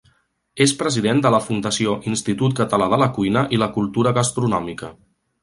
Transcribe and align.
És 0.63 0.71
president 0.77 1.19
de 1.25 1.31
la 1.35 1.39
Fundació 1.47 1.93
Institut 2.13 2.57
Català 2.61 2.89
de 2.95 2.99
la 3.03 3.09
Cuina 3.19 3.45
i 3.59 3.61
la 3.65 3.69
Cultura 3.79 4.17
Gastronòmica. 4.21 4.93